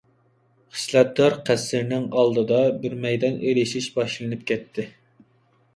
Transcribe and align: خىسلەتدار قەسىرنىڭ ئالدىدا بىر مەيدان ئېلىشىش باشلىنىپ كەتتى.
خىسلەتدار 0.77 1.35
قەسىرنىڭ 1.49 2.07
ئالدىدا 2.21 2.59
بىر 2.85 2.97
مەيدان 3.05 3.39
ئېلىشىش 3.51 3.95
باشلىنىپ 4.01 4.53
كەتتى. 4.53 4.93